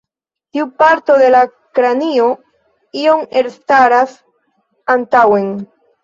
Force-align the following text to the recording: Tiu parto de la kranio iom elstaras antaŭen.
Tiu 0.55 0.63
parto 0.83 1.17
de 1.23 1.25
la 1.33 1.41
kranio 1.79 2.29
iom 3.01 3.21
elstaras 3.41 4.15
antaŭen. 4.95 5.53